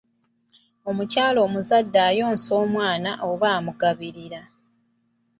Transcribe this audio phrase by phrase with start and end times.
[0.89, 4.41] Omukyala omuzadde ayonsa omwana oba amugabirira.